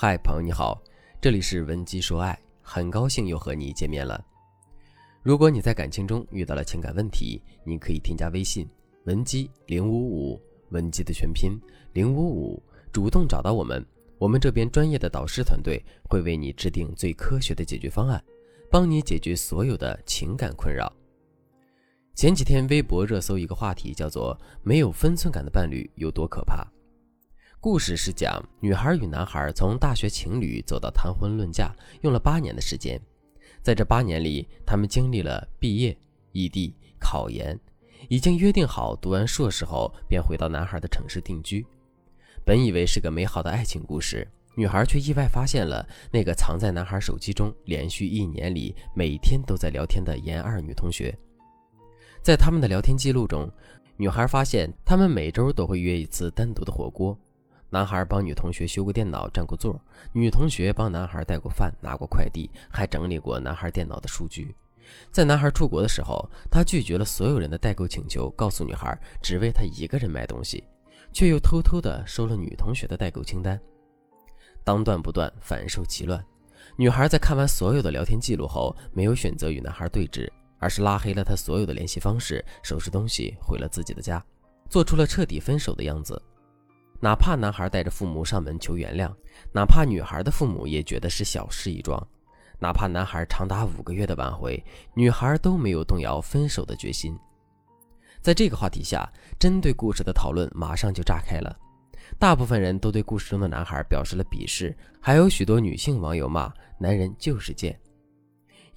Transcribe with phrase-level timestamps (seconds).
[0.00, 0.80] 嗨，朋友你好，
[1.20, 4.24] 这里是文姬说爱，很高兴又和你见面了。
[5.24, 8.64] 如果你在感情中遇到了情感问题，你可以添加微信
[9.06, 11.60] 文姬零五五，文姬的全拼
[11.94, 12.62] 零五五，
[12.92, 13.84] 主动找到我们，
[14.18, 18.22] 我们这边专业的导师团队会为你制定最科学的解决方案，
[18.70, 20.92] 帮你解决所有的情感困扰。
[22.14, 26.64] 前几天微博热搜一个话题叫做“没有分寸感的伴侣有多可怕”。
[27.60, 33.00] 故事是讲女孩与男孩从大学情侣走到谈婚论嫁，用了八年的时间。
[33.62, 35.96] 在这八年里，他们经历了毕业、
[36.30, 37.58] 异地、考研，
[38.08, 41.66] 已经约定好读完硕士后便回到男孩的城市定居。
[42.44, 51.12] 本以为是个美好的爱情故事，女孩却意外发现了那个藏在男孩手机中连续一年里每天都在聊天的研二女同学。
[52.22, 53.50] 在他们的聊天记录中，
[53.96, 57.18] 女孩发现他们每周都会约一次单独的火锅。
[57.70, 59.78] 男孩帮女同学修过电脑、占过座，
[60.12, 64.54] 女同学帮男孩带过饭、拿过快递，还整理过男孩电脑的数据。
[65.12, 70.64] 在男孩出国的时候，他拒绝了所有人的代购请求，告诉女孩只为他一个人买东西，
[71.12, 73.60] 却又偷偷的收了女同学的代购清单。
[74.64, 76.24] 当断不断，反受其乱。
[76.76, 80.26] 女孩在看完所有的聊天记录后，没有选择与男孩对峙，
[80.58, 84.24] 而是拉黑了他所有的联系方式，收拾东西回了自己的家，
[84.70, 86.20] 做出了彻底分手的样子。
[87.00, 89.12] 哪怕男孩带着父母上门求原谅，
[89.52, 92.04] 哪怕女孩的父母也觉得是小事一桩，
[92.58, 94.62] 哪怕男孩长达五个月的挽回，
[94.94, 97.16] 女孩都没有动摇分手的决心。
[98.20, 101.56] 在这个话题下，针对故事的讨论马上就炸开了，
[102.18, 107.78] 大部分人都对故事中的男孩表示了鄙视，还有许多女性网友骂男人就是贱。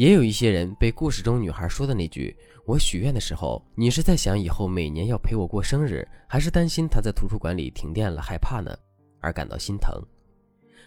[0.00, 2.34] 也有一些人被故事中女孩说的那句
[2.64, 8.74] “我许愿的时候，你是在想以后每年要陪我过生日，还是担心他在图书馆里停电了害怕呢”
[9.20, 10.02] 而感到心疼。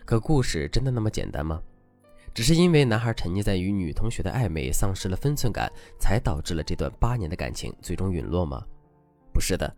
[0.03, 1.61] 可故事真的那么简单吗？
[2.33, 8.65] 只是因为男孩沉溺在与女同学的暧昧，丧失了分寸感，才导致了这段八年的感情最终陨落吗？
[9.31, 9.71] 不是的，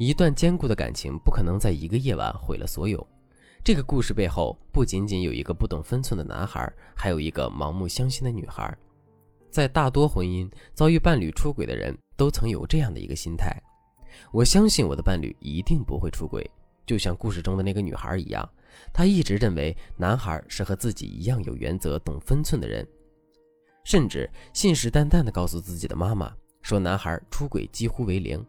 [0.00, 3.06] 一段坚固的感情不可能在一个夜晚毁了所有。
[3.64, 8.76] 这个故事背后不仅仅有一个不懂分寸的男孩，还有一个盲目相信的女孩。
[9.50, 13.58] 在大多婚姻遭遇伴侣出轨的人都曾有这样的一个心态：
[14.32, 16.48] 我相信我的伴侣一定不会出轨，
[16.84, 18.46] 就像故事中的那个女孩一样，
[18.92, 22.86] 她一直认为男孩是和自己一样有原则、懂分寸的人，
[23.82, 28.44] 甚至信誓旦旦地告诉自己的妈妈说男孩出轨几乎为零。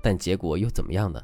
[0.00, 1.20] 但结果又怎么样呢？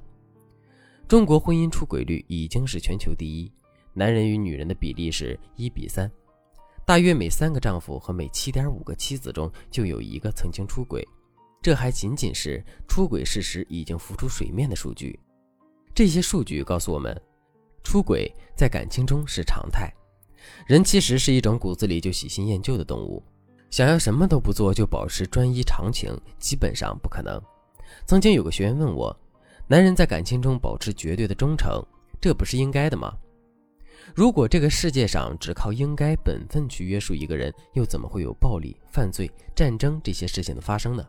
[1.06, 3.52] 中国婚姻出轨率已经是全球第一，
[3.92, 6.10] 男人与女人的比例是一比三，
[6.86, 11.06] 大约每三个丈夫和每七点五个妻子中就有一个曾经出轨。
[11.60, 15.18] 这还仅仅是出轨事实已经浮出水面的数据。
[15.94, 17.14] 这些数据告诉我们，
[17.82, 19.92] 出轨在感情中是常态。
[20.66, 23.22] 人其实是一种骨子里就喜新厌旧的动物，
[23.70, 27.38] 想要什么都不做就保持专一长情，基本上不可能。
[28.06, 29.14] 曾经有个学员问我。
[29.66, 31.82] 男人在感情中保持绝对的忠诚，
[32.20, 33.10] 这不是应该的吗？
[34.14, 41.06] 如果这个世界上只靠应该本分去约束一个人，又怎么会有暴力、犯罪、战争这些事情的发生呢？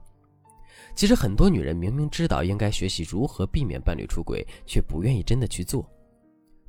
[0.95, 5.85] 其实很多女人明明知道应该学习如何避免伴侣出轨，却不愿意真的去做，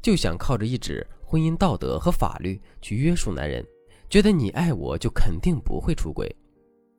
[0.03, 3.65] 就想靠着一纸婚姻道德和法律去约束男人，
[4.11, 6.35] 觉得你爱我就肯定不会出轨。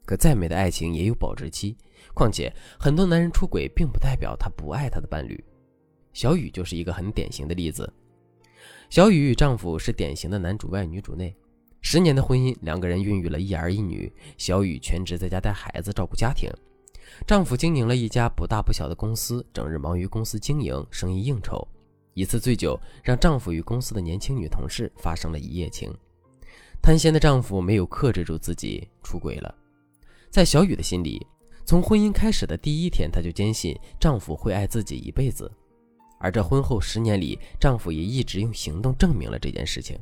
[0.07, 1.75] 可再美的爱情也有保质期，
[2.13, 5.43] 况且很多男人出轨并不代表他不爱他的伴侣。
[6.13, 7.91] 小雨就是一个很典型的例子。
[8.89, 11.35] 小雨与丈夫是典型的男主外女主内，
[11.81, 14.09] 十年的婚姻，两个人孕育了一儿一女。
[14.37, 16.49] 小雨全职在家带孩子，照顾家庭；
[17.27, 21.67] 丈夫经营了一家不大不小的公司，整日忙于公司经营、生意应酬。
[22.13, 25.93] 一次醉酒，让丈夫与公司的年轻女同事发生了一夜情。
[26.81, 29.53] 贪心的丈夫没有克制住自己，出轨了。
[30.37, 31.25] 在小雨的心里，
[31.65, 35.51] 从婚姻开始的第一天，她就坚信丈夫会爱自己一辈子。
[36.19, 39.99] 而这婚后十年里，丈夫也一直用行动证明了这件事情。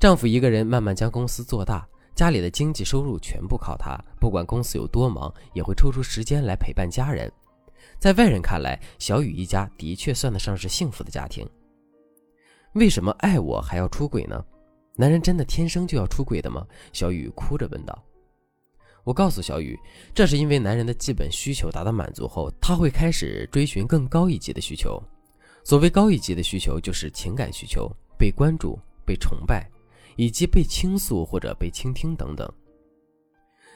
[0.00, 4.02] 丈夫一个人慢慢将公司做大，家里的经济收入全部靠他。
[4.18, 7.30] 不管公司有多忙，也会抽出时间来陪伴家人。
[7.98, 11.46] 在外人看来，小雨一家的确算得上是幸福的家庭。
[12.72, 14.42] 为什么爱我还要出轨呢？
[14.96, 16.66] 男人真的天生就要出轨的吗？
[16.94, 18.02] 小雨哭着问道。
[19.04, 19.78] 我告诉小雨，
[20.14, 25.00] 这是因为男人的基本需求达到满足后，他会开始追寻更高一级的需求。
[25.62, 29.70] 所谓高一级的需求，就是情感需求，被关注、被崇拜，
[30.16, 32.50] 以及被倾诉或者被倾听等等。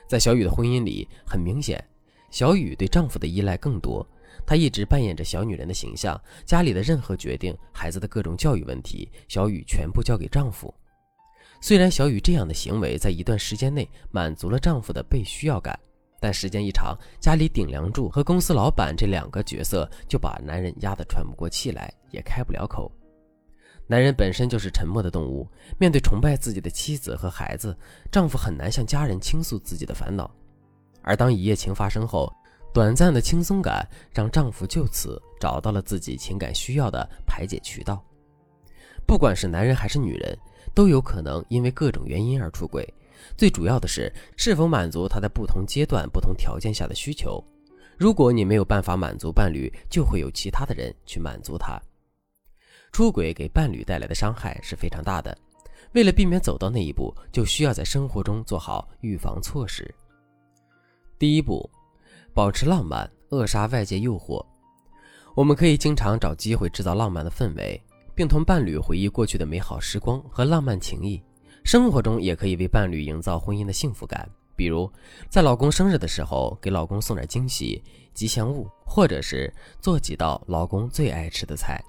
[0.06, 1.82] 在小雨的婚姻里，很明显，
[2.30, 4.06] 小雨对丈夫的依赖更多，
[4.46, 10.72] 她一直扮演着小女人的形象，家里的任何决定、孩子的各种教育问题，小雨全部交给丈夫。
[11.60, 15.78] 虽然小雨这样的行为在一段时间内满足了丈夫的被需要感，
[16.20, 22.90] 但时间一长，家里顶梁柱和公司老板这两个角色就把男人压得喘不过气来，也开不了口。
[23.86, 27.76] 男人本身就是沉默的动物，面对崇拜自己的妻子和孩子，
[28.12, 30.30] 丈夫很难向家人倾诉自己的烦恼。
[31.02, 32.30] 而当一夜情发生后，
[32.74, 38.04] 短暂的轻松感让丈夫就此找到了自己情感需要的排解渠道。
[39.06, 40.38] 不管是男人还是女人，
[40.74, 42.86] 都有可能因为各种原因而出轨。
[43.36, 47.42] 最主要的是是否满足他在不同阶段、不同条件下的需求。
[47.96, 51.80] 如果你没有办法满足伴侣，就会有其他的人去满足他。
[52.92, 55.36] 出轨给伴侣带来的伤害是非常大的。
[55.92, 59.92] 为了避免走到那一步，就需要在生活中做好预防措施。
[61.18, 61.68] 第一步，
[62.32, 64.44] 保持浪漫，扼杀外界诱惑。
[65.34, 67.80] 我们可以经常找机会制造浪漫的氛围，
[68.18, 71.22] 并同伴侣回忆过去的美好时光和浪漫情谊。
[71.62, 74.90] 生活中也可以为伴侣营造婚姻的幸福感，比如
[75.30, 77.80] 在老公生日的时候给老公送点惊喜、
[78.12, 81.80] 吉祥物，或者是做几道老公最爱吃的菜。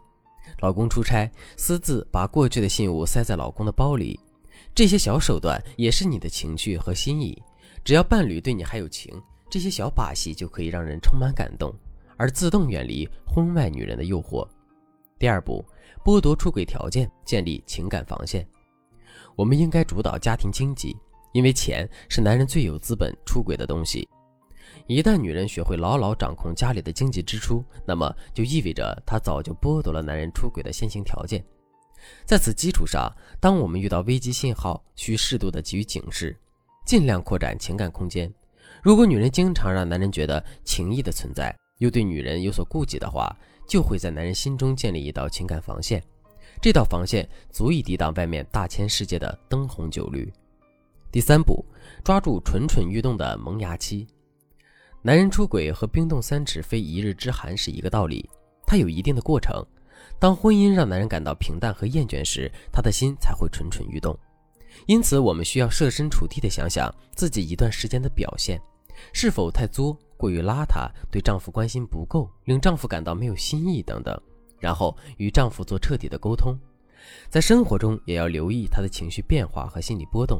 [0.59, 1.27] 老公出差，
[1.57, 4.19] 私自把过去的信物塞在老公的包里，
[4.75, 7.41] 这些小手段也是你的情趣和心意。
[7.83, 11.73] 只要伴侣对你还有情，这些小把戏就可以让人充满感动，
[12.17, 14.47] 而自动远离婚外女人的诱惑。
[15.19, 15.63] 第二步，
[16.03, 18.47] 剥夺出轨条件，建立情感防线。
[19.35, 20.95] 我们应该主导家庭经济，
[21.33, 24.07] 因为钱是男人最有资本出轨的东西。
[24.87, 31.43] 一旦女人学会牢牢掌控家里的经济支出，那么就意味着她早就剥夺了男人出轨的先行条件。
[32.25, 36.33] 在此基础上，当我们遇到危机信号，需适度的给予警示，
[36.85, 38.33] 尽量扩展情感空间。
[38.81, 43.35] 如果女人经常让男人觉得情谊的存在，又对女人有所顾忌的话，
[43.69, 46.03] 就会在男人心中建立一道情感防线。
[46.61, 50.29] 这道防线足以抵挡外面大千世界的灯红酒绿。
[51.11, 51.63] 第三步，
[52.03, 54.05] 抓住蠢蠢欲动的萌芽期。
[55.01, 58.29] 男人出轨和冰冻三尺非一日之寒是一个道理，
[58.65, 59.65] 它有一定的过程。
[60.17, 64.17] 当婚姻让男人感到平淡和厌倦时，他的心才会蠢蠢欲动。
[64.85, 68.59] 因此，我们需要设身处地地想想自己一段时间的表现，
[69.13, 74.21] 是否太作、过于邋遢，对丈夫关心不够，令丈夫感到没有新意等等，
[74.59, 76.53] 然后与丈夫做彻底的沟通。
[77.29, 80.37] 在生活中，也要留意他的情绪变化和心理波动。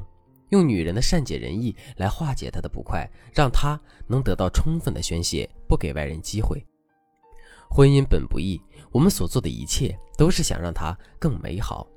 [0.49, 6.61] 用女人的善解人意来化解他的不快，让他能得到充分的宣泄，不给外人机会。
[7.69, 8.61] 婚姻本不易，
[8.91, 11.87] 我们所做的一切都是想让它更美好。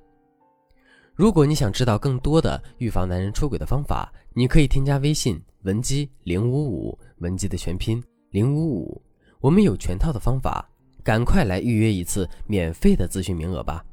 [1.14, 9.02] 如果你想知道更多的预防男人出轨的方法，你可以添加微信文姬零五五，文姬的全拼零五五，
[9.40, 10.68] 我们有全套的方法，
[11.04, 13.84] 赶快来预约一次免费的咨询名额吧。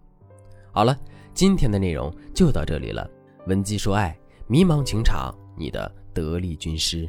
[0.72, 0.98] 好了，
[1.34, 3.10] 今天的内容就到这里了，
[3.46, 4.18] 文姬说爱。
[4.48, 7.08] 迷茫情场，你的得力军师。